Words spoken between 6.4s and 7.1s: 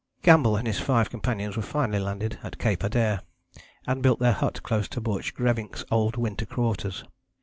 quarters.